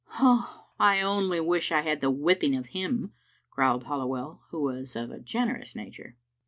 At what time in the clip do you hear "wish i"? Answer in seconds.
1.39-1.81